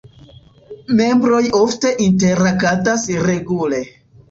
Membroj 1.01 1.43
ofte 1.59 1.93
interagadas 2.07 3.07
regule. 3.31 3.87